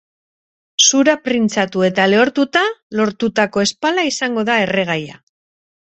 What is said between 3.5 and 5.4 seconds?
ezpala izango da erregaia.